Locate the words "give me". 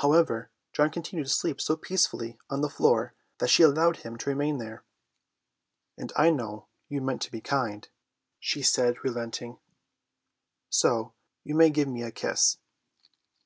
11.70-12.02